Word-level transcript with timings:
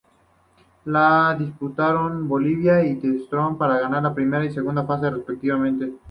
La 0.85 1.35
disputaron 1.37 2.27
Bolívar 2.27 2.83
y 2.83 2.95
The 2.95 3.19
Strongest 3.19 3.59
por 3.59 3.67
ganar 3.67 4.01
la 4.01 4.15
Primera 4.15 4.43
y 4.43 4.49
Segunda 4.51 4.83
Fase 4.83 5.11
respectivamente. 5.11 5.93